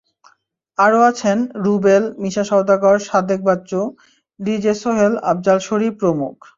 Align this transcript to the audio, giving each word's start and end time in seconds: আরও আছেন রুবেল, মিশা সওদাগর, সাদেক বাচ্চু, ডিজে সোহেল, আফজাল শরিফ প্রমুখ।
আরও 0.77 0.99
আছেন 1.01 1.37
রুবেল, 1.63 2.03
মিশা 2.21 2.43
সওদাগর, 2.43 2.97
সাদেক 3.07 3.39
বাচ্চু, 3.43 3.81
ডিজে 4.39 4.73
সোহেল, 4.81 5.13
আফজাল 5.31 5.59
শরিফ 5.67 5.93
প্রমুখ। 6.01 6.35